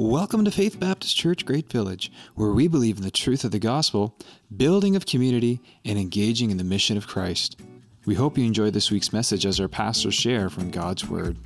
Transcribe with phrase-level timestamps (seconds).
[0.00, 3.58] Welcome to Faith Baptist Church Great Village, where we believe in the truth of the
[3.58, 4.16] gospel,
[4.56, 7.60] building of community, and engaging in the mission of Christ.
[8.06, 11.36] We hope you enjoy this week's message as our pastors share from God's Word.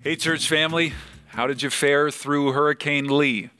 [0.00, 0.94] Hey, church family,
[1.28, 3.50] how did you fare through Hurricane Lee?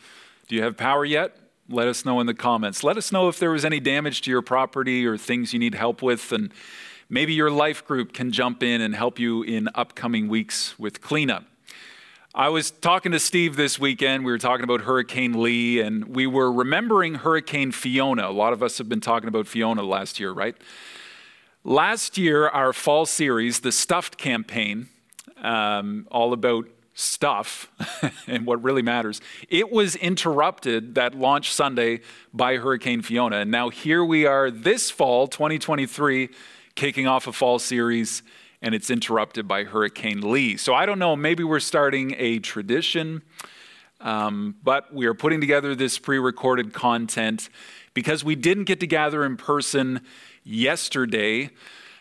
[0.48, 1.36] Do you have power yet?
[1.68, 2.82] Let us know in the comments.
[2.82, 5.76] Let us know if there was any damage to your property or things you need
[5.76, 6.52] help with, and
[7.12, 11.44] Maybe your life group can jump in and help you in upcoming weeks with cleanup.
[12.36, 14.24] I was talking to Steve this weekend.
[14.24, 18.28] We were talking about Hurricane Lee, and we were remembering Hurricane Fiona.
[18.28, 20.54] A lot of us have been talking about Fiona last year, right?
[21.64, 24.88] Last year, our fall series, the Stuffed campaign,
[25.38, 27.72] um, all about stuff
[28.28, 32.02] and what really matters, it was interrupted that launch Sunday
[32.32, 33.38] by Hurricane Fiona.
[33.38, 36.28] And now here we are this fall, 2023
[36.80, 38.22] kicking off a fall series,
[38.62, 40.56] and it's interrupted by Hurricane Lee.
[40.56, 43.20] So I don't know, maybe we're starting a tradition,
[44.00, 47.50] um, but we are putting together this pre recorded content
[47.92, 50.00] because we didn't get to gather in person
[50.42, 51.50] yesterday.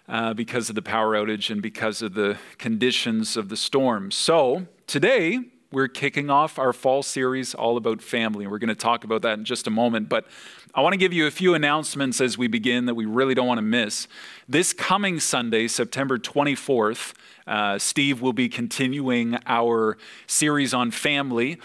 [0.07, 4.09] Uh, because of the power outage and because of the conditions of the storm.
[4.09, 5.39] So, today
[5.71, 8.47] we're kicking off our fall series all about family.
[8.47, 10.09] We're going to talk about that in just a moment.
[10.09, 10.25] But
[10.73, 13.47] I want to give you a few announcements as we begin that we really don't
[13.47, 14.07] want to miss.
[14.47, 17.13] This coming Sunday, September 24th,
[17.45, 21.59] uh, Steve will be continuing our series on family.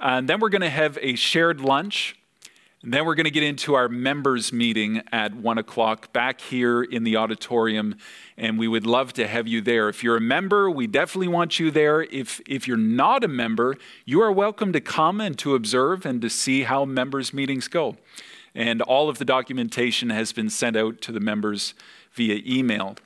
[0.00, 2.16] And then we're going to have a shared lunch
[2.84, 6.82] and then we're going to get into our members meeting at one o'clock back here
[6.82, 7.96] in the auditorium,
[8.36, 9.88] and we would love to have you there.
[9.88, 12.02] If you're a member, we definitely want you there.
[12.02, 16.20] If, if you're not a member, you are welcome to come and to observe and
[16.20, 17.96] to see how members' meetings go.
[18.54, 21.72] And all of the documentation has been sent out to the members
[22.12, 22.96] via email.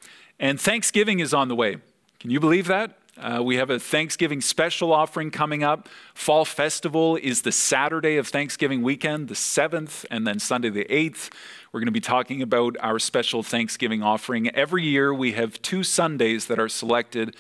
[0.40, 1.76] And Thanksgiving is on the way.
[2.18, 2.97] Can you believe that?
[3.18, 5.88] Uh, we have a Thanksgiving special offering coming up.
[6.14, 11.32] Fall Festival is the Saturday of Thanksgiving weekend, the 7th, and then Sunday the 8th.
[11.72, 14.48] We're going to be talking about our special Thanksgiving offering.
[14.50, 17.34] Every year, we have two Sundays that are selected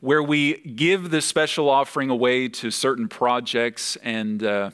[0.00, 3.96] where we give the special offering away to certain projects.
[3.96, 4.70] And uh,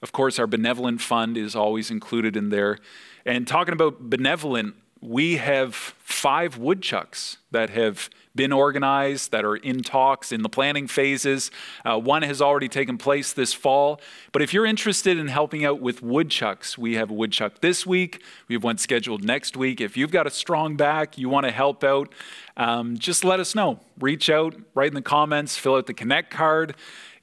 [0.00, 2.78] of course, our benevolent fund is always included in there.
[3.26, 9.82] And talking about benevolent, we have five woodchucks that have been organized, that are in
[9.82, 11.50] talks in the planning phases.
[11.84, 14.00] Uh, one has already taken place this fall.
[14.32, 18.22] But if you're interested in helping out with woodchucks, we have a woodchuck this week.
[18.48, 19.80] We have one scheduled next week.
[19.80, 22.12] If you've got a strong back, you want to help out,
[22.56, 23.80] um, just let us know.
[24.00, 26.74] Reach out, write in the comments, fill out the Connect card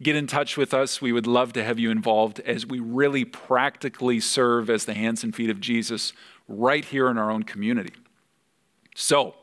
[0.02, 1.00] get in touch with us.
[1.00, 5.24] We would love to have you involved as we really practically serve as the hands
[5.24, 6.14] and feet of Jesus
[6.52, 7.94] right here in our own community.
[8.96, 9.36] So,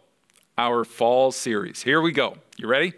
[0.56, 1.82] our fall series.
[1.82, 2.36] Here we go.
[2.56, 2.92] You ready?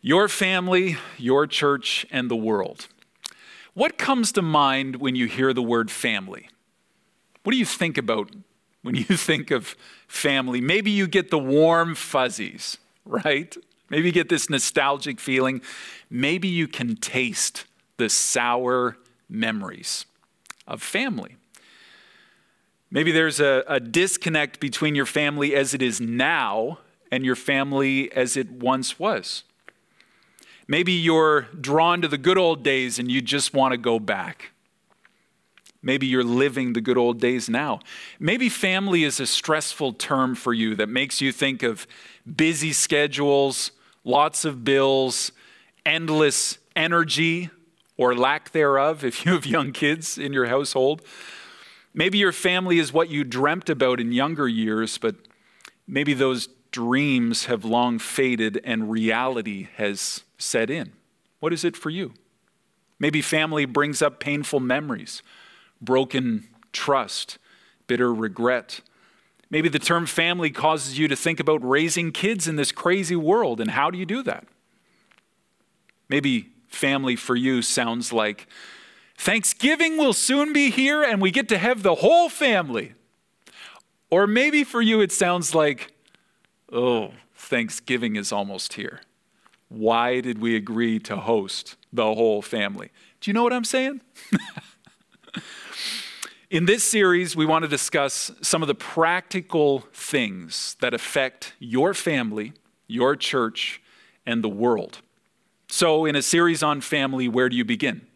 [0.00, 2.88] Your family, your church, and the world.
[3.74, 6.48] What comes to mind when you hear the word family?
[7.44, 8.30] What do you think about
[8.82, 9.76] when you think of
[10.08, 10.60] family?
[10.60, 13.56] Maybe you get the warm fuzzies, right?
[13.90, 15.62] Maybe you get this nostalgic feeling.
[16.10, 17.66] Maybe you can taste
[17.98, 18.96] the sour
[19.28, 20.06] memories
[20.66, 21.36] of family.
[22.92, 26.78] Maybe there's a, a disconnect between your family as it is now
[27.10, 29.44] and your family as it once was.
[30.68, 34.50] Maybe you're drawn to the good old days and you just want to go back.
[35.82, 37.80] Maybe you're living the good old days now.
[38.20, 41.86] Maybe family is a stressful term for you that makes you think of
[42.36, 43.72] busy schedules,
[44.04, 45.32] lots of bills,
[45.86, 47.48] endless energy
[47.96, 51.00] or lack thereof if you have young kids in your household.
[51.94, 55.16] Maybe your family is what you dreamt about in younger years, but
[55.86, 60.92] maybe those dreams have long faded and reality has set in.
[61.40, 62.14] What is it for you?
[62.98, 65.22] Maybe family brings up painful memories,
[65.80, 67.38] broken trust,
[67.86, 68.80] bitter regret.
[69.50, 73.60] Maybe the term family causes you to think about raising kids in this crazy world,
[73.60, 74.46] and how do you do that?
[76.08, 78.46] Maybe family for you sounds like
[79.22, 82.94] Thanksgiving will soon be here and we get to have the whole family.
[84.10, 85.92] Or maybe for you it sounds like,
[86.72, 89.00] oh, Thanksgiving is almost here.
[89.68, 92.90] Why did we agree to host the whole family?
[93.20, 94.00] Do you know what I'm saying?
[96.50, 101.94] In this series, we want to discuss some of the practical things that affect your
[101.94, 102.54] family,
[102.88, 103.80] your church,
[104.26, 105.00] and the world.
[105.68, 108.06] So, in a series on family, where do you begin?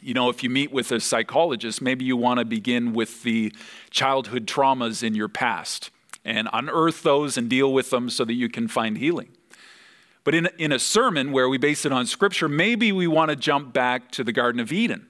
[0.00, 3.52] You know, if you meet with a psychologist, maybe you want to begin with the
[3.90, 5.90] childhood traumas in your past
[6.24, 9.28] and unearth those and deal with them so that you can find healing.
[10.24, 13.36] But in, in a sermon where we base it on Scripture, maybe we want to
[13.36, 15.06] jump back to the Garden of Eden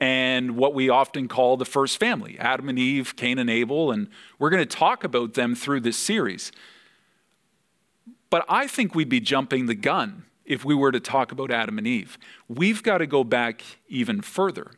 [0.00, 3.90] and what we often call the first family Adam and Eve, Cain and Abel.
[3.90, 6.50] And we're going to talk about them through this series.
[8.30, 11.78] But I think we'd be jumping the gun if we were to talk about Adam
[11.78, 12.18] and Eve.
[12.48, 14.72] We've got to go back even further.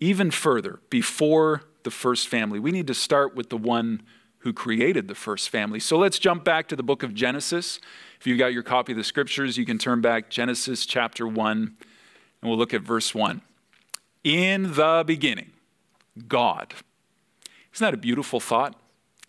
[0.00, 2.58] Even further, before the first family.
[2.58, 4.02] We need to start with the one
[4.38, 5.78] who created the first family.
[5.78, 7.78] So let's jump back to the book of Genesis.
[8.18, 11.56] If you've got your copy of the scriptures, you can turn back Genesis chapter 1,
[11.56, 11.76] and
[12.42, 13.40] we'll look at verse 1.
[14.24, 15.52] In the beginning,
[16.26, 16.74] God.
[17.72, 18.74] Isn't that a beautiful thought?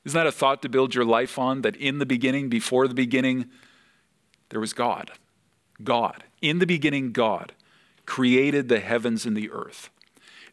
[0.04, 1.62] Isn't that a thought to build your life on?
[1.62, 3.50] That in the beginning, before the beginning,
[4.50, 5.12] there was God.
[5.84, 6.24] God.
[6.42, 7.54] In the beginning, God
[8.06, 9.90] created the heavens and the earth.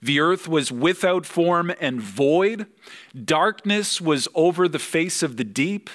[0.01, 2.67] The earth was without form and void.
[3.25, 5.91] Darkness was over the face of the deep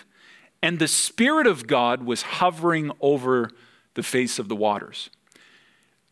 [0.62, 3.52] and the Spirit of God was hovering over
[3.94, 5.10] the face of the waters.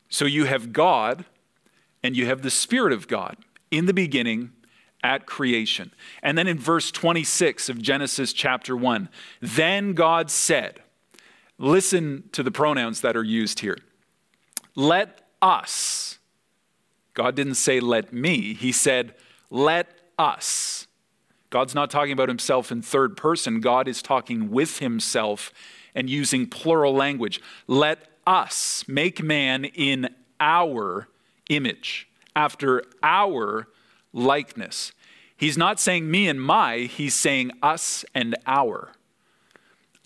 [0.10, 1.26] So you have God
[2.04, 3.38] and you have the Spirit of God
[3.72, 4.52] in the beginning
[5.04, 5.92] at creation.
[6.22, 9.10] And then in verse 26 of Genesis chapter 1,
[9.42, 10.82] then God said,
[11.58, 13.78] listen to the pronouns that are used here.
[14.76, 16.20] Let us,
[17.14, 19.16] God didn't say let me, He said,
[19.50, 20.88] let us
[21.56, 23.62] God's not talking about himself in third person.
[23.62, 25.54] God is talking with himself
[25.96, 27.40] and using plural language.
[27.66, 31.08] Let us make man in our
[31.50, 33.70] image, after our
[34.12, 34.92] likeness.
[35.38, 38.92] He's not saying me and my, he's saying us and our.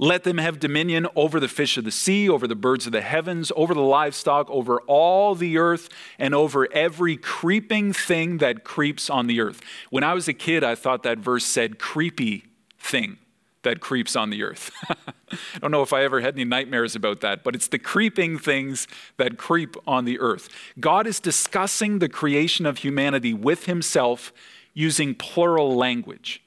[0.01, 3.01] Let them have dominion over the fish of the sea, over the birds of the
[3.01, 9.09] heavens, over the livestock, over all the earth, and over every creeping thing that creeps
[9.09, 9.59] on the earth.
[9.89, 12.45] When I was a kid, I thought that verse said creepy
[12.79, 13.17] thing
[13.63, 14.71] that creeps on the earth.
[14.89, 18.39] I don't know if I ever had any nightmares about that, but it's the creeping
[18.39, 18.87] things
[19.17, 20.47] that creep on the earth.
[20.79, 24.31] God is discussing the creation of humanity with himself
[24.73, 26.41] using plural language.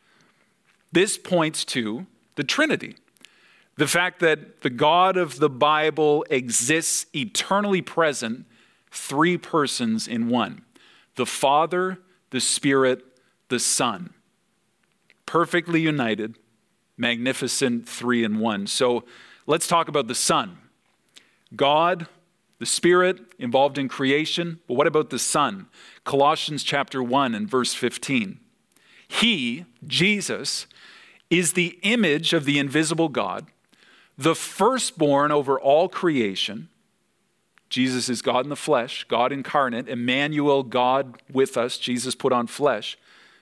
[0.90, 2.06] This points to
[2.37, 2.96] the Trinity.
[3.82, 8.46] The fact that the God of the Bible exists eternally present,
[8.93, 10.62] three persons in one
[11.17, 11.99] the Father,
[12.31, 13.02] the Spirit,
[13.49, 14.14] the Son.
[15.26, 16.38] Perfectly united,
[16.96, 18.69] magnificent three in one.
[18.69, 19.02] So
[19.49, 20.58] let's talk about the Son.
[21.56, 22.06] God,
[22.61, 25.67] the Spirit involved in creation, but what about the Son?
[26.05, 28.38] Colossians chapter 1 and verse 15.
[29.08, 30.69] He, Jesus,
[31.31, 33.49] is the image of the invisible God
[34.22, 36.69] the firstborn over all creation.
[37.69, 41.78] Jesus is God in the flesh, God incarnate, Emmanuel, God with us.
[41.78, 42.98] Jesus put on flesh.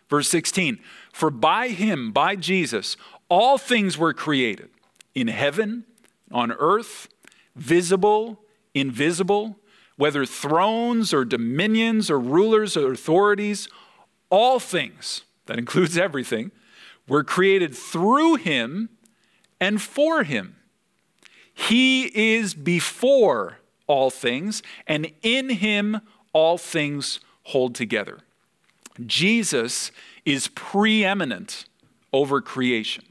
[0.09, 0.79] Verse 16
[1.13, 2.97] For by him, by Jesus,
[3.29, 4.71] all things were created
[5.15, 5.85] in heaven,
[6.31, 7.09] on earth,
[7.57, 8.41] visible,
[8.73, 9.57] invisible,
[9.97, 13.69] whether thrones or dominions or rulers or authorities,
[14.31, 16.53] all things, that includes everything,
[17.07, 18.89] were created through him
[19.61, 20.57] and for him.
[21.69, 26.01] He is before all things, and in him
[26.33, 28.21] all things hold together.
[29.05, 29.93] Jesus
[30.25, 31.67] is preeminent
[32.13, 33.05] over creation.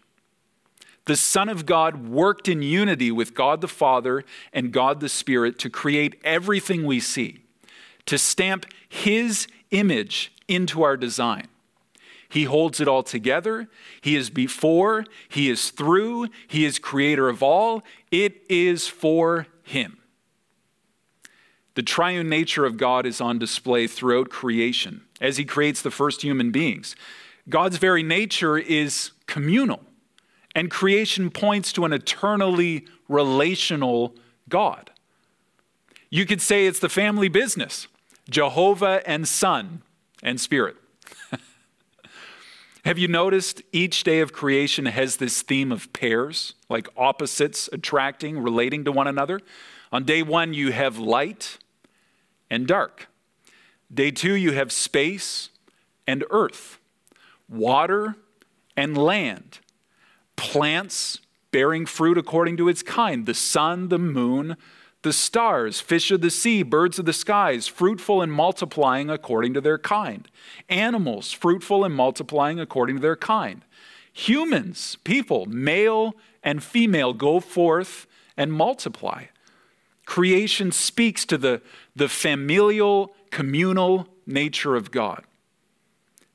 [1.05, 5.59] The Son of God worked in unity with God the Father and God the Spirit
[5.59, 7.43] to create everything we see,
[8.07, 11.47] to stamp His image into our design.
[12.29, 13.67] He holds it all together.
[14.01, 17.83] He is before, He is through, He is creator of all.
[18.11, 19.97] It is for Him.
[21.73, 26.21] The triune nature of God is on display throughout creation as He creates the first
[26.21, 26.95] human beings.
[27.49, 29.81] God's very nature is communal,
[30.53, 34.15] and creation points to an eternally relational
[34.47, 34.91] God.
[36.11, 37.87] You could say it's the family business
[38.29, 39.81] Jehovah and Son
[40.21, 40.75] and Spirit.
[42.85, 48.39] Have you noticed each day of creation has this theme of pairs, like opposites attracting,
[48.39, 49.41] relating to one another?
[49.91, 51.57] On day one, you have light
[52.49, 53.07] and dark.
[53.93, 55.49] Day two, you have space
[56.07, 56.79] and earth,
[57.49, 58.15] water
[58.77, 59.59] and land,
[60.35, 61.19] plants
[61.51, 64.55] bearing fruit according to its kind, the sun, the moon,
[65.01, 69.61] the stars, fish of the sea, birds of the skies, fruitful and multiplying according to
[69.61, 70.27] their kind,
[70.67, 73.63] animals, fruitful and multiplying according to their kind,
[74.11, 79.25] humans, people, male and female, go forth and multiply.
[80.05, 81.61] Creation speaks to the,
[81.95, 85.23] the familial, communal nature of God.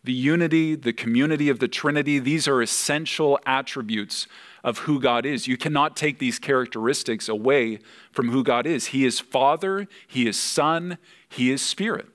[0.05, 4.27] The unity, the community of the Trinity, these are essential attributes
[4.63, 5.49] of who God is.
[5.49, 7.79] You cannot take these characteristics away
[8.13, 8.87] from who God is.
[8.87, 12.07] He is Father, He is Son, He is Spirit.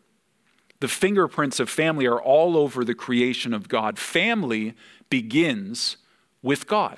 [0.79, 3.97] The fingerprints of family are all over the creation of God.
[3.99, 4.75] Family
[5.09, 5.97] begins
[6.41, 6.97] with God.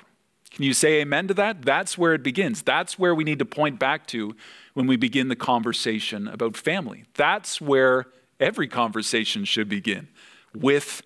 [0.50, 1.62] Can you say amen to that?
[1.62, 2.62] That's where it begins.
[2.62, 4.36] That's where we need to point back to
[4.74, 7.04] when we begin the conversation about family.
[7.14, 8.06] That's where
[8.38, 10.08] every conversation should begin
[10.54, 11.02] with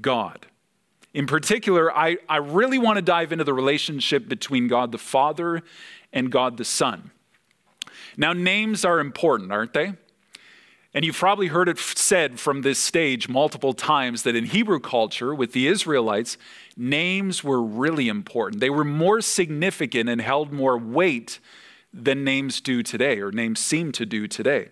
[0.00, 0.46] God.
[1.14, 5.62] In particular, I, I really want to dive into the relationship between God the Father
[6.12, 7.10] and God the Son.
[8.16, 9.94] Now, names are important, aren't they?
[10.96, 15.34] And you've probably heard it said from this stage multiple times that in Hebrew culture,
[15.34, 16.38] with the Israelites,
[16.74, 18.60] names were really important.
[18.60, 21.38] They were more significant and held more weight
[21.92, 24.68] than names do today, or names seem to do today.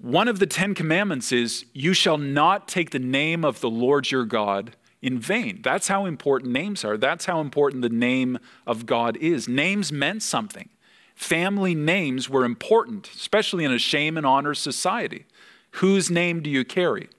[0.00, 4.10] One of the Ten Commandments is, You shall not take the name of the Lord
[4.10, 5.60] your God in vain.
[5.62, 6.96] That's how important names are.
[6.96, 9.46] That's how important the name of God is.
[9.46, 10.70] Names meant something.
[11.14, 15.26] Family names were important, especially in a shame and honor society.
[15.72, 17.10] Whose name do you carry?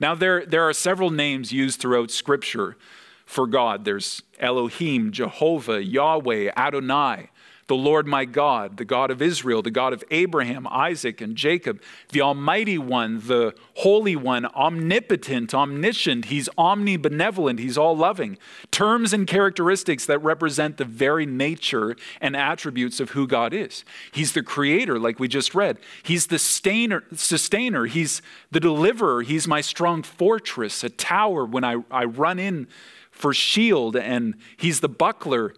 [0.00, 2.78] Now, there, there are several names used throughout Scripture
[3.26, 3.84] for God.
[3.84, 7.28] There's Elohim, Jehovah, Yahweh, Adonai
[7.66, 11.80] the Lord my God, the God of Israel, the God of Abraham, Isaac, and Jacob,
[12.10, 16.26] the Almighty One, the Holy One, omnipotent, omniscient.
[16.26, 18.38] He's omnibenevolent, He's all loving.
[18.70, 23.84] Terms and characteristics that represent the very nature and attributes of who God is.
[24.12, 25.78] He's the creator, like we just read.
[26.02, 27.86] He's the sustainer, sustainer.
[27.86, 29.22] He's the deliverer.
[29.22, 32.66] He's my strong fortress, a tower when I, I run in
[33.10, 35.54] for shield, and He's the buckler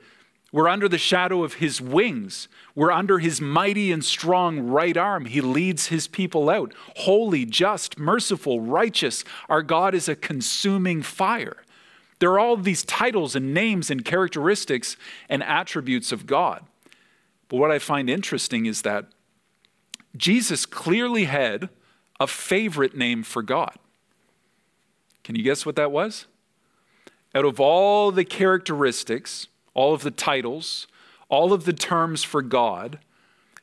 [0.54, 2.46] we're under the shadow of his wings.
[2.76, 5.25] We're under his mighty and strong right arm.
[5.25, 6.73] He leads his people out.
[6.99, 9.25] Holy, just, merciful, righteous.
[9.49, 11.56] Our God is a consuming fire.
[12.20, 14.96] There are all these titles and names and characteristics
[15.28, 16.64] and attributes of God.
[17.49, 19.06] But what I find interesting is that
[20.16, 21.68] Jesus clearly had
[22.20, 23.75] a favorite name for God.
[25.25, 26.26] Can you guess what that was?
[27.34, 30.87] Out of all the characteristics, all of the titles,
[31.28, 33.00] all of the terms for God,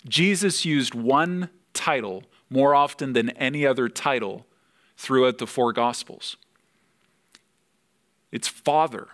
[0.08, 4.46] Jesus used one title more often than any other title
[4.98, 6.36] throughout the four Gospels.
[8.32, 9.08] It's Father.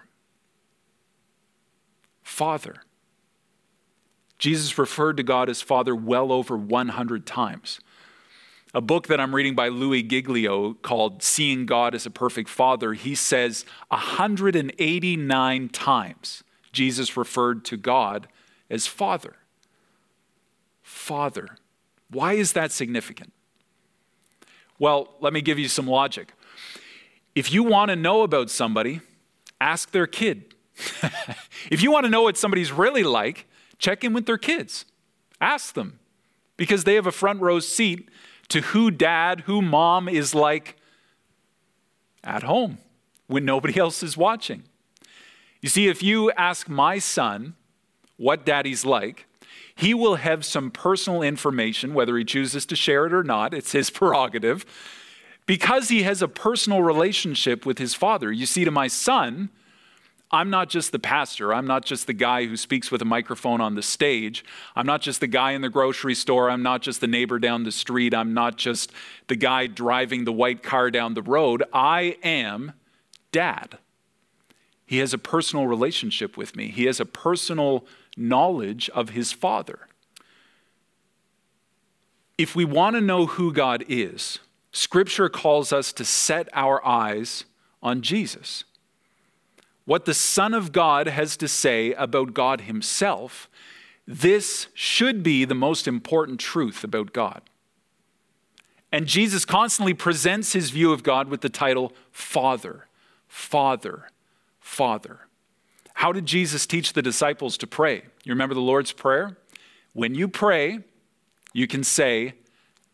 [2.24, 2.82] Father.
[4.38, 7.80] Jesus referred to God as Father well over 100 times.
[8.74, 12.94] A book that I'm reading by Louie Giglio called Seeing God as a Perfect Father,
[12.94, 16.44] he says 189 times
[16.78, 18.28] Jesus referred to God
[18.70, 19.36] as Father.
[20.84, 21.58] Father.
[22.12, 23.34] Why is that significant?
[24.78, 26.34] Well, let me give you some logic.
[27.34, 29.02] If you want to know about somebody,
[29.60, 30.54] ask their kid.
[31.72, 33.48] if you want to know what somebody's really like,
[33.80, 34.86] check in with their kids.
[35.42, 35.98] Ask them
[36.58, 38.08] because they have a front row seat
[38.50, 40.76] to who dad, who mom is like
[42.24, 42.78] at home
[43.26, 44.64] when nobody else is watching.
[45.68, 47.56] You see, if you ask my son
[48.16, 49.28] what daddy's like,
[49.76, 53.74] he will have some personal information, whether he chooses to share it or not, it's
[53.74, 54.66] his prerogative,
[55.46, 58.32] because he has a personal relationship with his father.
[58.32, 59.50] You see, to my son,
[60.32, 61.54] I'm not just the pastor.
[61.54, 64.46] I'm not just the guy who speaks with a microphone on the stage.
[64.74, 66.50] I'm not just the guy in the grocery store.
[66.50, 68.14] I'm not just the neighbor down the street.
[68.14, 68.94] I'm not just
[69.28, 71.66] the guy driving the white car down the road.
[71.74, 72.72] I am
[73.34, 73.80] dad.
[74.88, 77.86] He has a personal relationship with me, he has a personal
[78.18, 79.88] knowledge of his Father.
[82.38, 84.40] If we want to know who God is,
[84.72, 87.46] Scripture calls us to set our eyes
[87.84, 88.64] on Jesus.
[89.86, 93.50] What the Son of God has to say about God Himself,
[94.06, 97.42] this should be the most important truth about God.
[98.92, 102.88] And Jesus constantly presents his view of God with the title Father,
[103.28, 104.10] Father,
[104.68, 105.22] Father.
[105.96, 108.04] How did Jesus teach the disciples to pray?
[108.24, 109.38] You remember the Lord's Prayer?
[109.94, 110.80] When you pray,
[111.54, 112.34] you can say,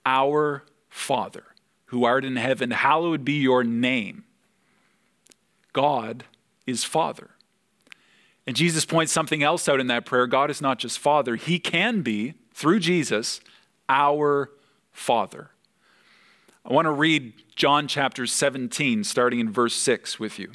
[0.06, 1.44] Our Father,
[1.88, 4.24] who art in heaven, hallowed be your name.
[5.74, 6.26] God
[6.68, 7.32] is Father.
[8.46, 10.28] And Jesus points something else out in that prayer.
[10.28, 13.42] God is not just Father, He can be, through Jesus,
[13.90, 14.52] our
[14.92, 15.50] Father.
[16.64, 20.54] I want to read John chapter 17, starting in verse 6 with you.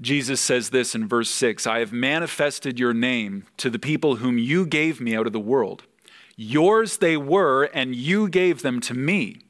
[0.00, 4.38] Jesus says this in verse 6 I have manifested your name to the people whom
[4.38, 5.84] you gave me out of the world.
[6.36, 9.42] Yours they were, and you gave them to me,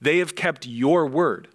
[0.00, 1.48] They have kept your word.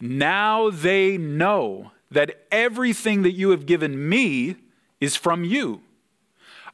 [0.00, 4.56] Now they know that everything that you have given me
[5.00, 5.80] is from you.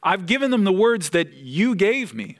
[0.03, 2.37] I've given them the words that you gave me.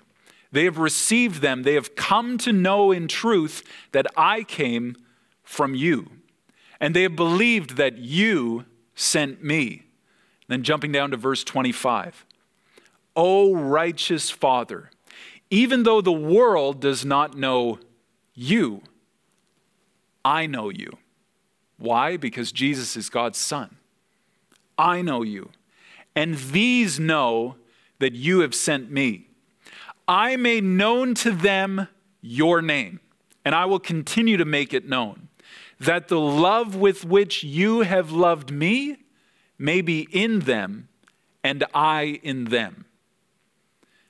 [0.52, 1.64] They have received them.
[1.64, 4.96] They have come to know in truth that I came
[5.44, 6.10] from you.
[6.80, 9.84] And they have believed that you sent me.
[10.48, 12.26] Then jumping down to verse 25.
[13.16, 14.90] O righteous Father,
[15.50, 17.80] even though the world does not know
[18.34, 18.82] you,
[20.24, 20.98] I know you.
[21.78, 22.18] Why?
[22.18, 23.78] Because Jesus is God's Son.
[24.78, 25.50] I know you.
[26.16, 27.56] And these know
[28.00, 29.28] that you have sent me.
[30.08, 31.88] I made known to them
[32.22, 33.00] your name,
[33.46, 35.29] and I will continue to make it known,
[35.80, 38.98] that the love with which you have loved me
[39.58, 40.90] may be in them,
[41.44, 42.86] and I in them.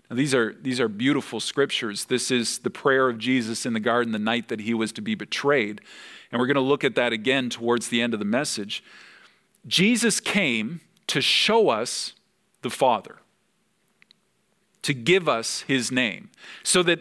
[0.10, 2.06] Now, these are, these are beautiful scriptures.
[2.06, 5.02] This is the prayer of Jesus in the garden the night that he was to
[5.02, 5.82] be betrayed.
[6.32, 8.84] And we're going to look at that again towards the end of the message.
[9.68, 12.14] Jesus came to show us
[12.62, 13.18] the Father
[14.82, 16.30] to give us his name
[16.64, 17.00] so that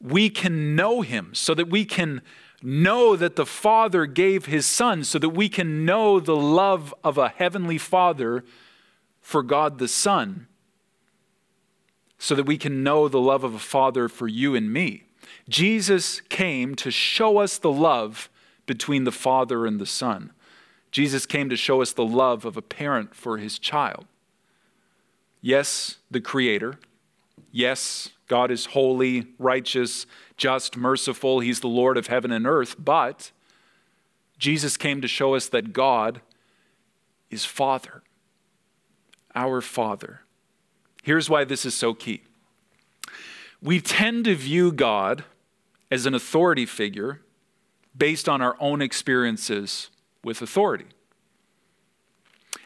[0.00, 2.22] we can know him, so that we can
[2.62, 7.18] know that the Father gave his Son, so that we can know the love of
[7.18, 8.44] a heavenly Father
[9.20, 10.46] for God the Son,
[12.18, 15.04] so that we can know the love of a Father for you and me.
[15.48, 18.28] Jesus came to show us the love
[18.66, 20.32] between the Father and the Son.
[20.90, 24.06] Jesus came to show us the love of a parent for his child.
[25.40, 26.78] Yes, the Creator
[27.52, 30.06] Yes, God is holy, righteous,
[30.36, 31.40] just, merciful.
[31.40, 32.76] He's the Lord of heaven and earth.
[32.78, 33.32] But
[34.38, 36.20] Jesus came to show us that God
[37.28, 38.04] is Father,
[39.34, 40.20] our Father.
[41.02, 42.22] Here's why this is so key.
[43.60, 45.24] We tend to view God
[45.90, 47.22] as an authority figure
[47.98, 49.90] based on our own experiences
[50.22, 50.86] with authority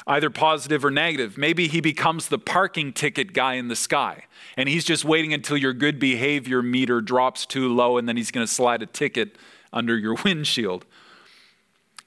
[0.06, 1.38] either positive or negative.
[1.38, 4.24] Maybe he becomes the parking ticket guy in the sky,
[4.56, 8.30] and he's just waiting until your good behavior meter drops too low, and then he's
[8.30, 9.36] going to slide a ticket
[9.72, 10.84] under your windshield.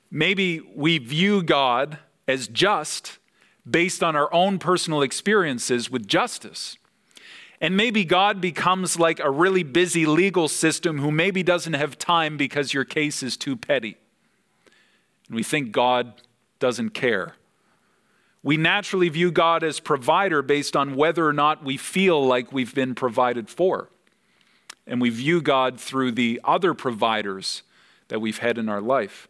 [0.10, 3.17] Maybe we view God as just
[3.69, 6.78] based on our own personal experiences with justice.
[7.60, 12.38] And maybe God becomes like a really busy legal system who maybe doesn't have time
[12.38, 13.98] because your case is too petty.
[15.28, 16.21] And we think God
[16.60, 17.34] doesn't care.
[18.43, 22.73] We naturally view God as provider based on whether or not we feel like we've
[22.73, 23.89] been provided for.
[24.86, 27.63] And we view God through the other providers
[28.08, 29.28] that we've had in our life.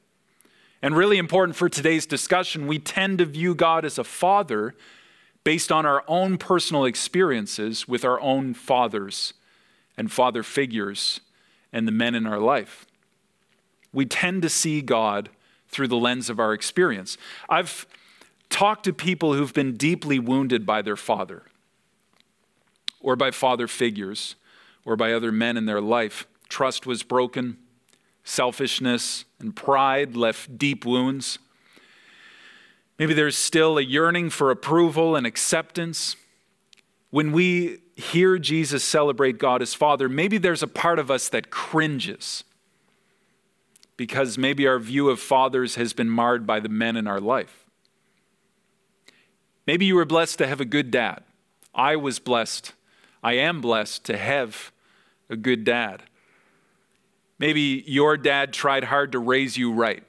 [0.82, 4.76] And really important for today's discussion, we tend to view God as a father
[5.44, 9.34] based on our own personal experiences with our own fathers
[9.98, 11.22] and father figures
[11.74, 12.86] and the men in our life.
[13.92, 15.30] We tend to see God
[15.70, 17.18] through the lens of our experience.
[17.50, 17.88] I've
[18.50, 21.44] Talk to people who've been deeply wounded by their father
[23.00, 24.36] or by father figures
[24.86, 26.28] or by other men in their life.
[26.50, 27.58] Trust was broken,
[28.24, 31.40] selfishness and pride left deep wounds.
[32.98, 36.16] Maybe there's still a yearning for approval and acceptance.
[37.12, 41.50] When we hear Jesus celebrate God as Father, maybe there's a part of us that
[41.50, 42.44] cringes
[43.98, 47.67] because maybe our view of fathers has been marred by the men in our life.
[49.68, 51.24] Maybe you were blessed to have a good dad.
[51.76, 52.72] I was blessed.
[53.22, 54.72] I am blessed to have
[55.30, 56.04] a good dad.
[57.38, 60.04] Maybe your dad tried hard to raise you right,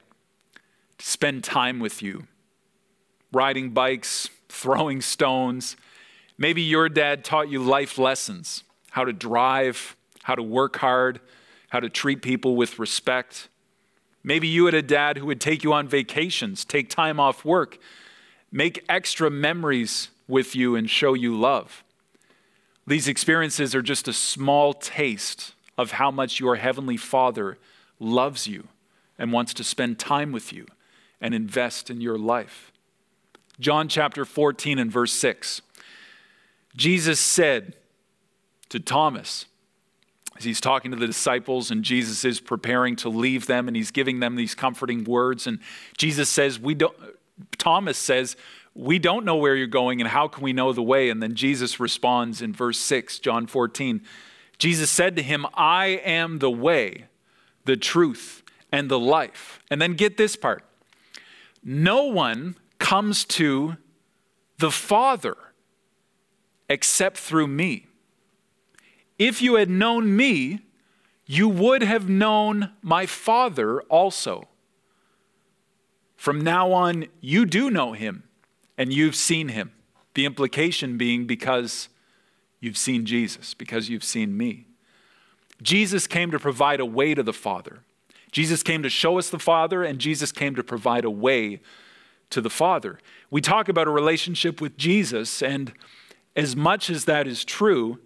[0.97, 2.25] to spend time with you,
[3.33, 5.75] riding bikes, throwing stones.
[6.37, 11.19] Maybe your dad taught you life lessons how to drive, how to work hard,
[11.67, 13.49] how to treat people with respect.
[14.23, 17.77] Maybe you had a dad who would take you on vacations, take time off work
[18.51, 21.83] make extra memories with you and show you love.
[22.87, 27.57] These experiences are just a small taste of how much your Heavenly Father
[27.99, 28.67] loves you
[29.17, 30.65] and wants to spend time with you
[31.21, 32.71] and invest in your life.
[33.59, 35.61] John chapter 14 and verse 6.
[36.75, 37.75] Jesus said
[38.69, 39.45] to Thomas,
[40.37, 43.91] as he's talking to the disciples, and Jesus is preparing to leave them, and he's
[43.91, 45.45] giving them these comforting words.
[45.45, 45.59] And
[45.97, 46.95] Jesus says, We don't,
[47.57, 48.35] Thomas says,
[48.73, 51.09] We don't know where you're going, and how can we know the way?
[51.09, 54.01] And then Jesus responds in verse 6, John 14.
[54.57, 57.05] Jesus said to him, I am the way,
[57.65, 59.61] the truth, and the life.
[59.71, 60.63] And then get this part
[61.63, 63.77] no one comes to
[64.57, 65.35] the Father
[66.69, 67.87] except through me.
[69.17, 70.61] If you had known me,
[71.25, 74.48] you would have known my Father also.
[76.19, 78.23] From now on, you do know him
[78.77, 79.71] and you've seen him.
[80.15, 81.87] The implication being because
[82.59, 84.65] you've seen Jesus, because you've seen me.
[85.61, 87.83] Jesus came to provide a way to the Father.
[88.33, 91.61] Jesus came to show us the Father, and Jesus came to provide a way
[92.31, 92.99] to the Father.
[93.31, 95.71] We talk about a relationship with Jesus, and
[96.35, 97.97] as much as that is true,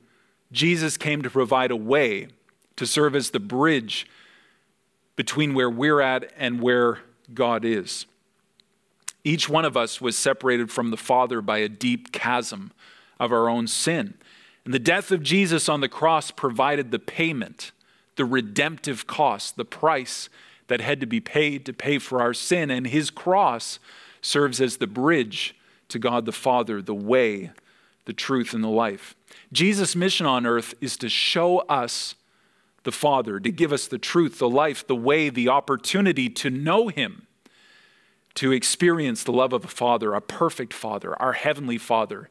[0.52, 2.28] Jesus came to provide a way
[2.76, 4.06] to serve as the bridge
[5.15, 6.99] between where we're at and where
[7.36, 8.06] God is.
[9.24, 12.72] Each one of us was separated from the Father by a deep chasm
[13.19, 14.15] of our own sin.
[14.65, 17.72] And the death of Jesus on the cross provided the payment,
[18.15, 20.30] the redemptive cost, the price
[20.67, 22.69] that had to be paid to pay for our sin.
[22.69, 23.80] And his cross
[24.22, 25.56] serves as the bridge
[25.89, 27.52] to God the Father, the way,
[28.06, 29.15] the truth, and the life.
[29.52, 32.15] Jesus' mission on earth is to show us
[32.84, 36.89] the Father, to give us the truth, the life, the way, the opportunity to know
[36.89, 37.28] Him,
[38.36, 42.30] to experience the love of a Father, a perfect Father, our Heavenly Father,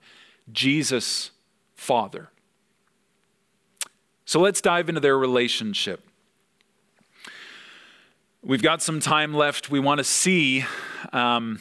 [0.52, 1.30] Jesus'
[1.74, 2.30] Father.
[4.24, 6.06] So let's dive into their relationship.
[8.42, 9.70] We've got some time left.
[9.70, 10.64] We want to see
[11.12, 11.60] um,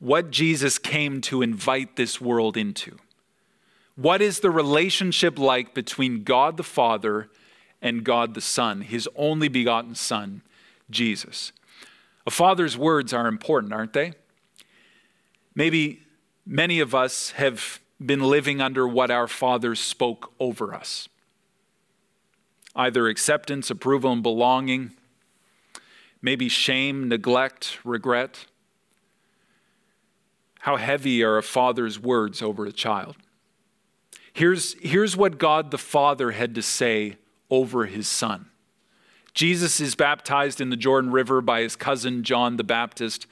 [0.00, 2.98] what Jesus came to invite this world into.
[3.98, 7.28] What is the relationship like between God the Father
[7.82, 10.42] and God the Son, his only begotten Son,
[10.88, 11.50] Jesus?
[12.24, 14.12] A father's words are important, aren't they?
[15.52, 16.02] Maybe
[16.46, 21.08] many of us have been living under what our fathers spoke over us
[22.76, 24.92] either acceptance, approval, and belonging,
[26.22, 28.46] maybe shame, neglect, regret.
[30.60, 33.16] How heavy are a father's words over a child?
[34.38, 37.16] Here's, here's what God the Father had to say
[37.50, 38.46] over his son.
[39.34, 43.26] Jesus is baptized in the Jordan River by his cousin John the Baptist.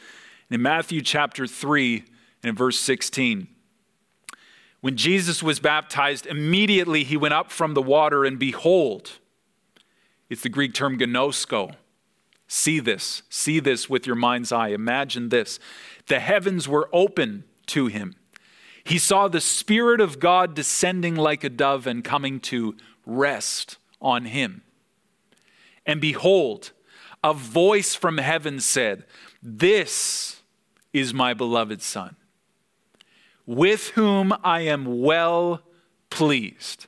[0.51, 1.99] And in Matthew chapter 3
[2.43, 3.47] and in verse 16,
[4.81, 9.13] when Jesus was baptized, immediately he went up from the water, and behold,
[10.29, 11.77] it's the Greek term gnosko.
[12.49, 14.71] See this, see this with your mind's eye.
[14.71, 15.61] Imagine this.
[16.09, 18.17] The heavens were open to him
[18.87, 24.27] he saw the Spirit of God descending like a dove and coming to rest on
[24.27, 24.63] him.
[25.85, 26.71] And behold,
[27.25, 29.05] a voice from heaven said,
[29.43, 30.41] This
[30.93, 32.15] is my beloved Son,
[33.45, 35.63] with whom I am well
[36.09, 36.87] pleased.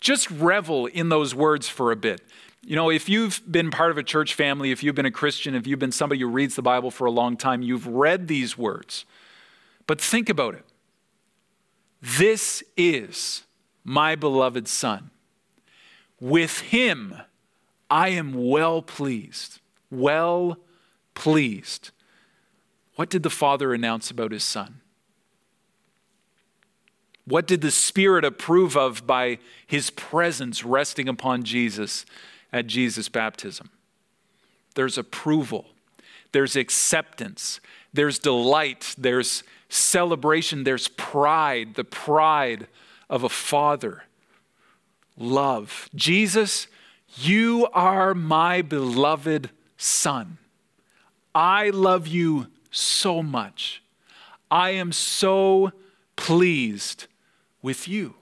[0.00, 2.22] Just revel in those words for a bit.
[2.62, 5.54] You know, if you've been part of a church family, if you've been a Christian,
[5.54, 8.56] if you've been somebody who reads the Bible for a long time, you've read these
[8.56, 9.04] words.
[9.86, 10.64] But think about it.
[12.06, 13.42] This is
[13.82, 15.10] my beloved Son.
[16.20, 17.16] With him
[17.90, 19.58] I am well pleased.
[19.90, 20.58] Well
[21.14, 21.90] pleased.
[22.94, 24.80] What did the Father announce about his Son?
[27.24, 32.06] What did the Spirit approve of by his presence resting upon Jesus
[32.52, 33.70] at Jesus' baptism?
[34.76, 35.66] There's approval,
[36.30, 37.60] there's acceptance,
[37.92, 42.68] there's delight, there's celebration, there's pride, the pride
[43.08, 44.04] of a father.
[45.16, 45.88] Love.
[45.94, 46.66] Jesus,
[47.16, 50.38] you are my beloved son.
[51.34, 53.82] I love you so much.
[54.50, 55.72] I am so
[56.16, 57.06] pleased
[57.62, 58.14] with you.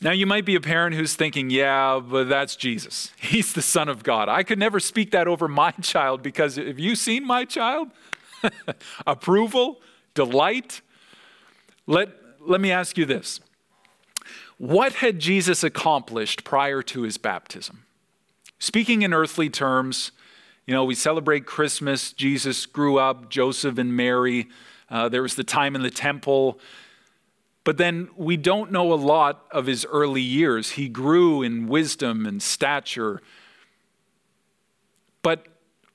[0.00, 3.12] Now, you might be a parent who's thinking, yeah, but that's Jesus.
[3.18, 4.28] He's the Son of God.
[4.28, 7.90] I could never speak that over my child because have you seen my child?
[9.06, 9.80] approval,
[10.14, 10.80] delight.
[11.86, 12.08] Let,
[12.40, 13.40] let me ask you this
[14.58, 17.84] What had Jesus accomplished prior to his baptism?
[18.58, 20.12] Speaking in earthly terms,
[20.66, 22.12] you know, we celebrate Christmas.
[22.12, 24.48] Jesus grew up, Joseph and Mary.
[24.90, 26.58] Uh, there was the time in the temple.
[27.64, 30.70] But then we don't know a lot of his early years.
[30.70, 33.20] He grew in wisdom and stature.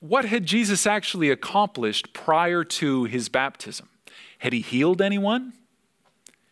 [0.02, 3.88] What had Jesus actually accomplished prior to his baptism?
[4.40, 5.52] Had he healed anyone?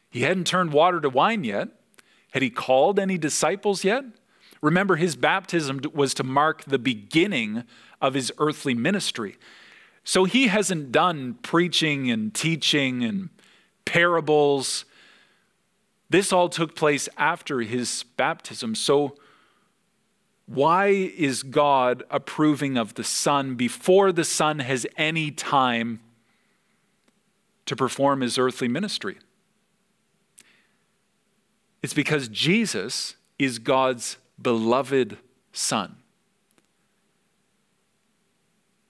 [0.08, 1.68] He hadn't turned water to wine yet.
[2.30, 4.04] Had he called any disciples yet?
[4.62, 7.64] Remember, his baptism was to mark the beginning
[8.00, 9.36] of his earthly ministry.
[10.04, 13.30] So he hasn't done preaching and teaching and
[13.84, 14.84] parables.
[16.08, 18.76] This all took place after his baptism.
[18.76, 19.16] So
[20.52, 26.00] why is God approving of the Son before the Son has any time
[27.66, 29.18] to perform his earthly ministry?
[31.84, 35.18] It's because Jesus is God's beloved
[35.52, 35.94] Son.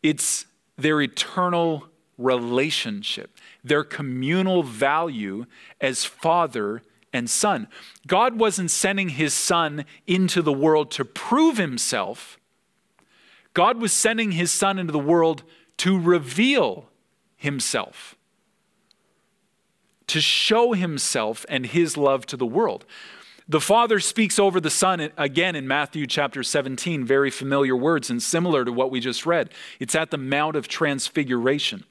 [0.02, 0.46] It's
[0.78, 5.44] their eternal relationship, their communal value
[5.78, 6.80] as father
[7.12, 7.68] and son.
[8.06, 12.38] God wasn't sending his son into the world to prove himself,
[13.52, 15.42] God was sending his son into the world
[15.78, 16.88] to reveal
[17.36, 18.14] himself,
[20.06, 22.84] to show himself and his love to the world.
[23.48, 28.22] The Father speaks over the Son again in Matthew chapter 17, very familiar words and
[28.22, 29.50] similar to what we just read.
[29.80, 31.84] It's at the Mount of Transfiguration.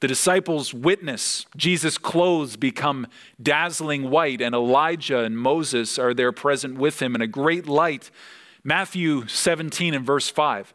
[0.00, 3.06] The disciples witness Jesus' clothes become
[3.42, 8.10] dazzling white, and Elijah and Moses are there present with him in a great light.
[8.62, 10.74] Matthew 17 and verse 5.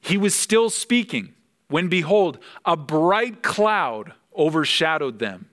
[0.00, 1.34] He was still speaking
[1.68, 5.48] when, behold, a bright cloud overshadowed them.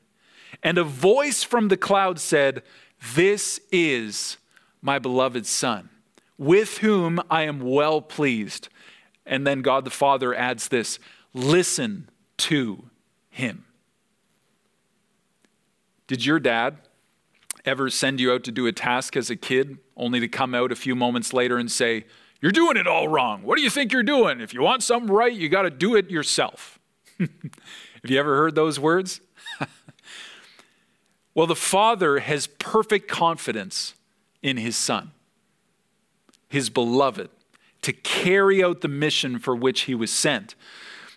[0.63, 2.63] And a voice from the cloud said,
[3.13, 4.37] This is
[4.81, 5.89] my beloved Son,
[6.37, 8.69] with whom I am well pleased.
[9.25, 10.99] And then God the Father adds this
[11.33, 12.85] Listen to
[13.29, 13.65] him.
[16.07, 16.77] Did your dad
[17.65, 20.71] ever send you out to do a task as a kid only to come out
[20.71, 22.05] a few moments later and say,
[22.41, 23.43] You're doing it all wrong.
[23.43, 24.41] What do you think you're doing?
[24.41, 26.79] If you want something right, you got to do it yourself.
[27.19, 27.29] Have
[28.11, 29.21] you ever heard those words?
[31.35, 33.93] well, the Father has perfect confidence
[34.41, 35.11] in his Son,
[36.49, 37.29] his beloved,
[37.81, 40.55] to carry out the mission for which he was sent.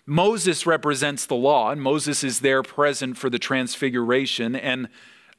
[0.09, 4.87] Moses represents the law, and Moses is there present for the transfiguration, and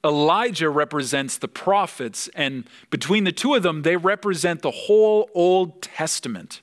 [0.05, 5.81] Elijah represents the prophets, and between the two of them, they represent the whole Old
[5.81, 6.61] Testament.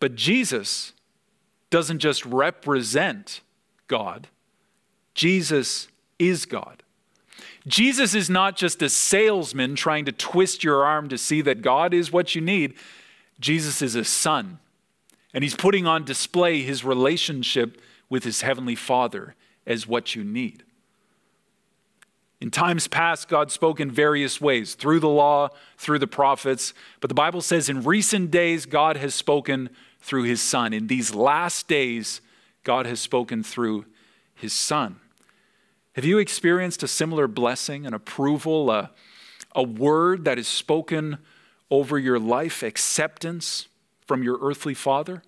[0.00, 0.92] But Jesus
[1.70, 3.40] doesn't just represent
[3.88, 4.28] God,
[5.14, 6.82] Jesus is God.
[7.66, 11.92] Jesus is not just a salesman trying to twist your arm to see that God
[11.92, 12.74] is what you need.
[13.38, 14.58] Jesus is a son
[15.32, 19.34] and he's putting on display his relationship with his heavenly Father
[19.66, 20.64] as what you need.
[22.40, 26.72] In times past, God spoke in various ways through the law, through the prophets.
[27.00, 29.68] But the Bible says in recent days, God has spoken
[30.00, 30.72] through his Son.
[30.72, 32.22] In these last days,
[32.64, 33.84] God has spoken through
[34.34, 35.00] his Son.
[35.94, 38.90] Have you experienced a similar blessing, an approval, a,
[39.54, 41.18] a word that is spoken
[41.70, 43.66] over your life, acceptance?
[44.10, 45.22] From your earthly father?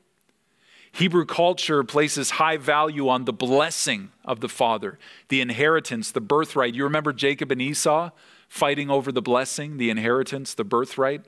[0.90, 6.74] Hebrew culture places high value on the blessing of the father, the inheritance, the birthright.
[6.74, 8.10] You remember Jacob and Esau
[8.48, 11.26] fighting over the blessing, the inheritance, the birthright?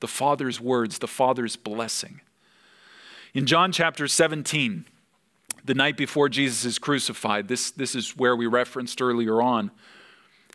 [0.00, 2.22] The father's words, the father's blessing.
[3.34, 4.86] In John chapter 17,
[5.66, 9.70] the night before Jesus is crucified, this, this is where we referenced earlier on.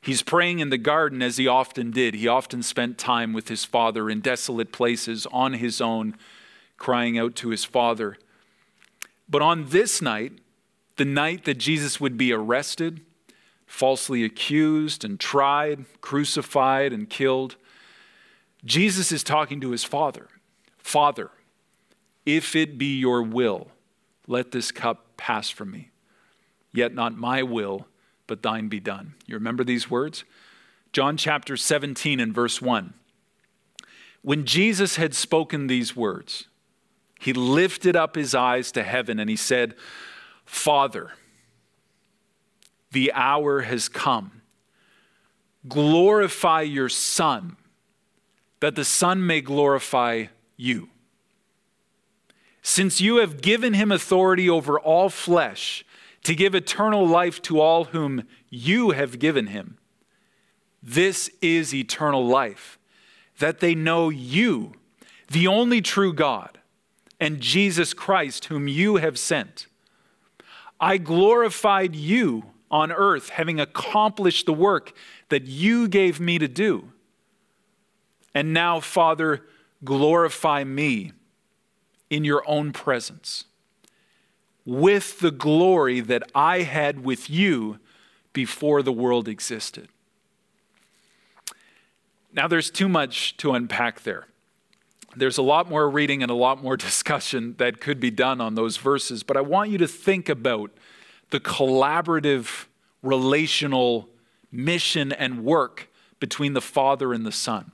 [0.02, 2.16] He's praying in the garden as he often did.
[2.16, 6.16] He often spent time with his father in desolate places on his own,
[6.78, 8.18] crying out to his father.
[9.30, 10.34] But on this night,
[10.98, 13.02] the night that Jesus would be arrested,
[13.68, 17.56] falsely accused and tried, crucified and killed,
[18.66, 20.28] Jesus is talking to his father
[20.78, 21.30] Father,
[22.26, 23.70] if it be your will,
[24.28, 25.90] let this cup pass from me.
[26.74, 27.88] Yet not my will,
[28.32, 29.14] but thine be done.
[29.26, 30.24] You remember these words?
[30.94, 32.94] John chapter 17 and verse 1.
[34.22, 36.48] When Jesus had spoken these words,
[37.20, 39.76] he lifted up his eyes to heaven and he said,
[40.46, 41.12] Father,
[42.94, 44.42] the hour has come.
[45.68, 47.58] Glorify your Son,
[48.62, 50.88] that the Son may glorify you.
[52.62, 55.84] Since you have given him authority over all flesh,
[56.24, 59.78] to give eternal life to all whom you have given him.
[60.84, 62.78] This is eternal life,
[63.40, 64.74] that they know you,
[65.30, 66.60] the only true God,
[67.20, 69.68] and Jesus Christ, whom you have sent.
[70.80, 74.94] I glorified you on earth, having accomplished the work
[75.30, 76.92] that you gave me to do.
[78.34, 79.46] And now, Father,
[79.84, 81.12] glorify me
[82.10, 83.46] in your own presence
[84.66, 87.80] with the glory that I had with you
[88.34, 89.90] before the world existed.
[92.34, 94.28] Now, there's too much to unpack there.
[95.16, 98.56] There's a lot more reading and a lot more discussion that could be done on
[98.56, 100.72] those verses, but I want you to think about
[101.30, 102.66] the collaborative
[103.02, 104.10] relational
[104.52, 107.72] mission and work between the Father and the Son.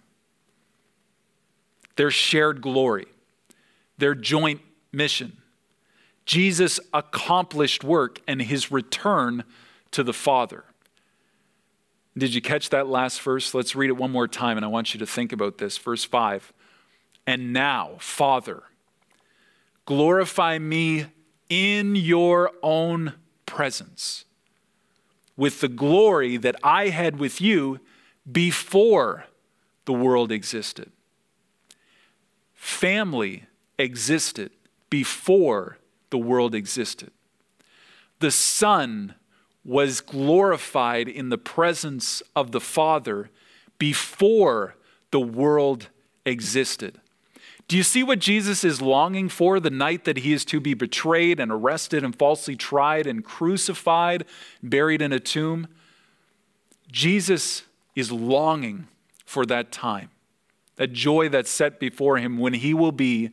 [1.96, 3.08] Their shared glory,
[3.98, 5.37] their joint mission.
[6.28, 9.46] Jesus' accomplished work and his return
[9.92, 10.66] to the Father.
[12.18, 13.54] Did you catch that last verse?
[13.54, 15.78] Let's read it one more time, and I want you to think about this.
[15.78, 16.52] Verse 5
[17.26, 18.64] And now, Father,
[19.86, 21.06] glorify me
[21.50, 23.14] in your own
[23.46, 24.26] presence
[25.38, 27.80] with the glory that I had with you
[28.30, 29.26] before
[29.86, 30.92] the world existed.
[32.54, 33.46] Family
[33.80, 34.52] existed
[34.90, 35.78] before
[36.10, 37.12] the world existed.
[38.20, 39.16] The Son
[39.64, 43.30] was glorified in the presence of the Father
[43.78, 44.76] before
[45.12, 45.90] the world
[46.26, 47.00] existed.
[47.68, 50.74] Do you see what Jesus is longing for the night that he is to be
[50.74, 54.24] betrayed and arrested and falsely tried and crucified,
[54.64, 55.68] buried in a tomb?
[56.90, 58.88] Jesus is longing
[59.26, 60.10] for that time,
[60.78, 63.32] that joy that's set before him when he will be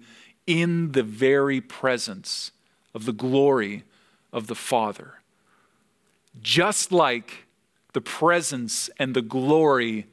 [0.49, 2.51] in the very presence
[2.95, 3.85] of the glory
[4.33, 5.15] of the Father.
[6.41, 7.47] Just like
[7.93, 10.07] the presence and the glory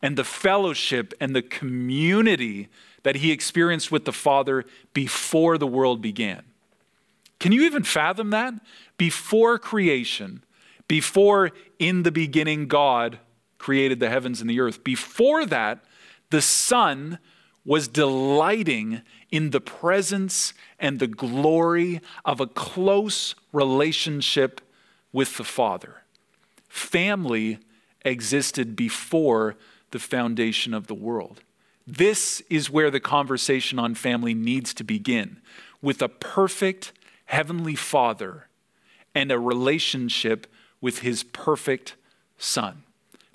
[0.00, 2.68] and the fellowship and the community
[3.02, 6.42] that he experienced with the Father before the world began.
[7.38, 8.54] Can you even fathom that?
[8.96, 10.44] Before creation,
[10.88, 13.18] before in the beginning God
[13.58, 15.84] created the heavens and the earth, before that,
[16.30, 17.18] the Son
[17.64, 24.60] was delighting in the presence and the glory of a close relationship
[25.12, 26.02] with the Father.
[26.68, 27.58] Family
[28.04, 29.56] existed before
[29.90, 31.42] the foundation of the world.
[31.86, 35.40] This is where the conversation on family needs to begin
[35.80, 36.92] with a perfect
[37.26, 38.48] heavenly father
[39.14, 40.46] and a relationship
[40.80, 41.96] with his perfect
[42.38, 42.82] son.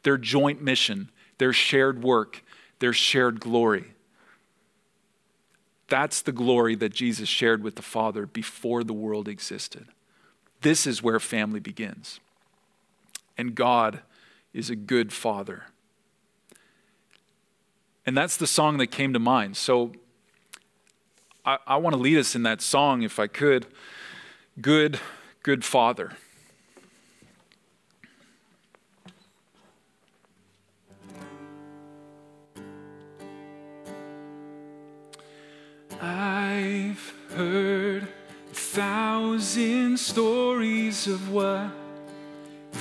[0.03, 2.43] Their joint mission, their shared work,
[2.79, 3.93] their shared glory.
[5.89, 9.87] That's the glory that Jesus shared with the Father before the world existed.
[10.61, 12.19] This is where family begins.
[13.37, 14.01] And God
[14.53, 15.65] is a good father.
[18.05, 19.55] And that's the song that came to mind.
[19.55, 19.91] So
[21.45, 23.67] I, I want to lead us in that song, if I could.
[24.59, 24.99] Good,
[25.43, 26.13] good Father.
[36.01, 41.71] I've heard a thousand stories of what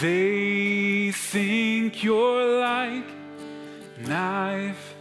[0.01, 3.07] they think you're like,
[3.99, 4.95] and I've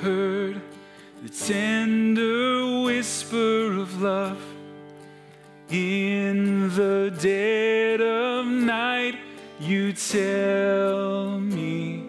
[0.00, 0.60] heard
[1.22, 4.40] the tender whisper of love
[5.68, 9.18] in the dead of night.
[9.58, 12.04] You tell me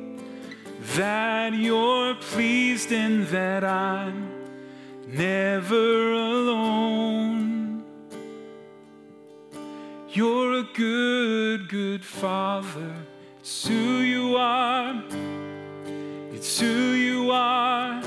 [0.96, 4.27] that you're pleased and that I'm
[5.18, 7.84] never alone.
[10.10, 12.94] You're a good, good father.
[13.40, 15.04] It's who you are.
[16.32, 18.04] It's who you are.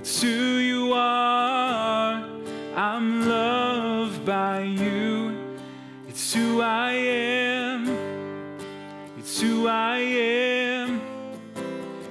[0.00, 2.24] It's who you are.
[2.74, 5.36] I'm loved by you.
[6.08, 7.88] It's who I am.
[9.18, 11.00] It's who I am.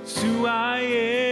[0.02, 1.25] It's who I am.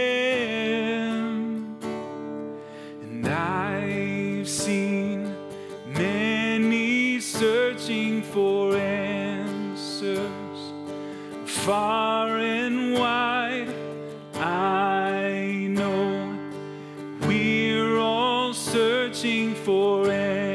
[18.54, 20.53] Searching for answers.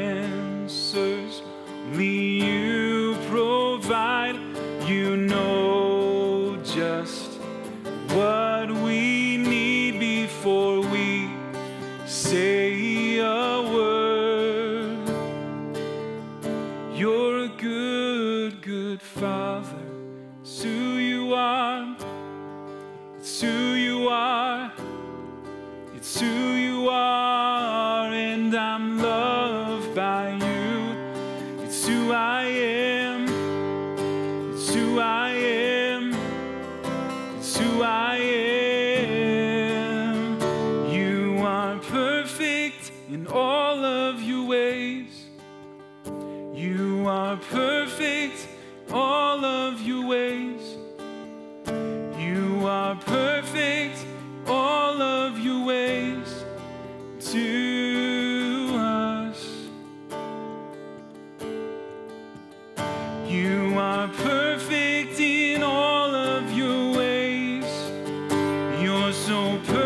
[69.40, 69.79] You're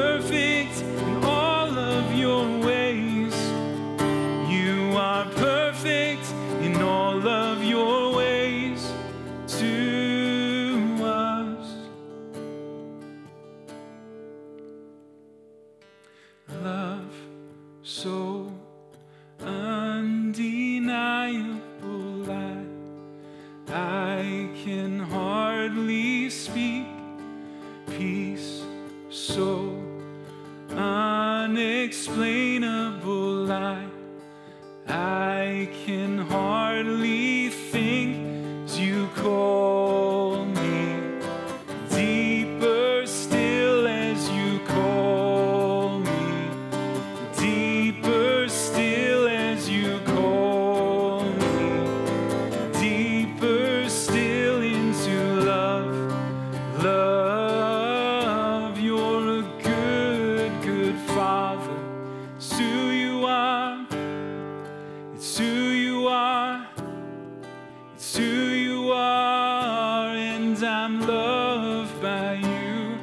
[71.01, 72.99] Loved by you.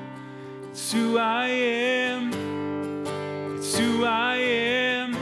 [0.69, 2.31] It's who I am.
[3.57, 5.15] It's who I am.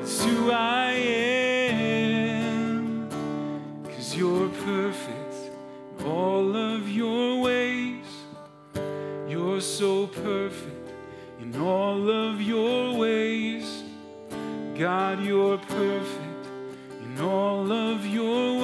[0.00, 3.08] It's who I am.
[3.84, 5.34] Cause you're perfect
[5.98, 8.04] in all of your ways.
[9.28, 10.90] You're so perfect
[11.40, 13.82] in all of your ways.
[14.78, 16.46] God, you're perfect
[17.02, 18.55] in all of your ways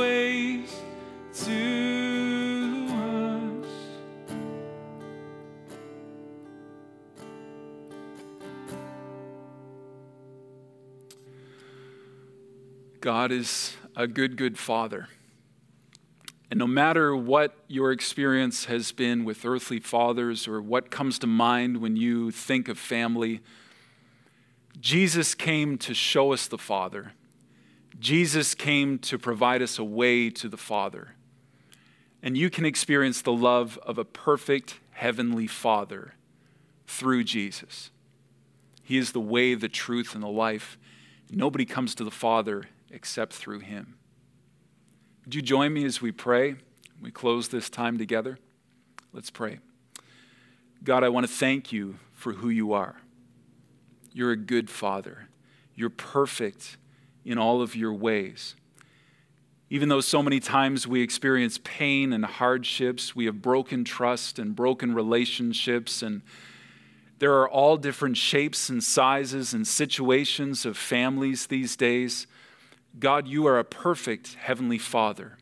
[13.03, 15.09] God is a good, good father.
[16.53, 21.27] And no matter what your experience has been with earthly fathers or what comes to
[21.27, 23.41] mind when you think of family,
[24.79, 27.13] Jesus came to show us the Father.
[27.99, 31.17] Jesus came to provide us a way to the Father.
[32.23, 36.15] And you can experience the love of a perfect heavenly Father
[36.87, 37.91] through Jesus.
[38.85, 40.79] He is the way, the truth, and the life.
[41.29, 43.97] Nobody comes to the Father except through him.
[45.25, 46.57] Would you join me as we pray?
[47.01, 48.39] We close this time together.
[49.13, 49.59] Let's pray.
[50.85, 52.97] God, I want to thank you for who you are.
[54.13, 55.29] You're a good Father.
[55.75, 56.77] You're perfect
[57.25, 58.55] in all of your ways.
[59.71, 64.55] Even though so many times we experience pain and hardships, we have broken trust and
[64.55, 66.21] broken relationships, and
[67.21, 72.27] there are all different shapes and sizes and situations of families these days.
[72.99, 75.39] God, you are a perfect Heavenly Father,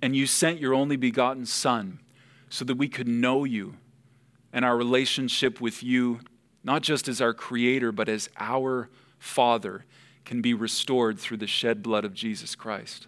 [0.00, 2.00] and you sent your only begotten Son
[2.48, 3.74] so that we could know you
[4.52, 6.20] and our relationship with you,
[6.64, 9.84] not just as our Creator, but as our Father,
[10.24, 13.06] can be restored through the shed blood of Jesus Christ.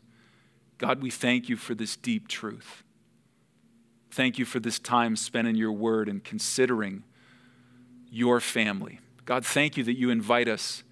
[0.79, 2.83] God, we thank you for this deep truth.
[4.11, 7.05] Thank you for this time spent in your word and considering
[8.11, 8.99] your family.
[9.25, 10.83] God, thank you that you invite us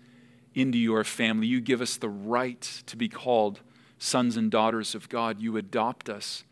[0.58, 1.46] into your family.
[1.46, 3.60] You give us the right to be called
[3.98, 5.40] sons and daughters of God.
[5.40, 6.44] You adopt us.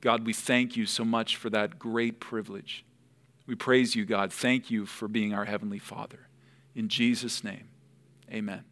[0.00, 2.84] God, we thank you so much for that great privilege.
[3.46, 4.32] We praise you, God.
[4.32, 6.28] Thank you for being our Heavenly Father.
[6.74, 7.68] In Jesus' name,
[8.30, 8.64] amen.